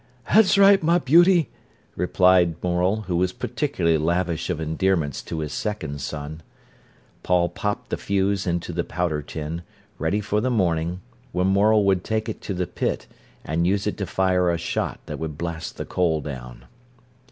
"That's 0.33 0.57
right, 0.57 0.81
my 0.81 0.97
beauty," 0.97 1.51
replied 1.95 2.55
Morel, 2.63 3.01
who 3.01 3.17
was 3.17 3.31
peculiarly 3.33 3.99
lavish 4.03 4.49
of 4.49 4.59
endearments 4.59 5.21
to 5.21 5.41
his 5.41 5.53
second 5.53 6.01
son. 6.01 6.41
Paul 7.21 7.49
popped 7.49 7.91
the 7.91 7.97
fuse 7.97 8.47
into 8.47 8.73
the 8.73 8.83
powder 8.83 9.21
tin, 9.21 9.61
ready 9.99 10.19
for 10.19 10.41
the 10.41 10.49
morning, 10.49 11.01
when 11.33 11.45
Morel 11.53 11.83
would 11.85 12.03
take 12.03 12.27
it 12.27 12.41
to 12.41 12.55
the 12.55 12.65
pit, 12.65 13.05
and 13.45 13.67
use 13.67 13.85
it 13.85 13.97
to 13.97 14.07
fire 14.07 14.49
a 14.49 14.57
shot 14.57 14.99
that 15.05 15.19
would 15.19 15.37
blast 15.37 15.77
the 15.77 15.85
coal 15.85 16.19
down. 16.19 16.65